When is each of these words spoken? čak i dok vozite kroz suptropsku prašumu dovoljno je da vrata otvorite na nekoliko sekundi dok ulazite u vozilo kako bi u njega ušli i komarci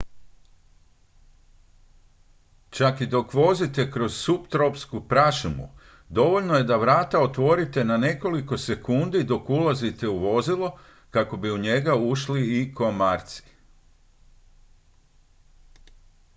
čak 2.71 3.01
i 3.01 3.07
dok 3.07 3.33
vozite 3.33 3.91
kroz 3.91 4.13
suptropsku 4.15 5.01
prašumu 5.07 5.69
dovoljno 6.09 6.55
je 6.55 6.63
da 6.63 6.77
vrata 6.77 7.19
otvorite 7.23 7.83
na 7.83 7.97
nekoliko 7.97 8.57
sekundi 8.57 9.23
dok 9.23 9.49
ulazite 9.49 10.07
u 10.09 10.17
vozilo 10.17 10.77
kako 11.09 11.37
bi 11.37 11.51
u 11.51 11.57
njega 11.57 11.95
ušli 11.95 12.61
i 12.61 12.73
komarci 12.73 13.43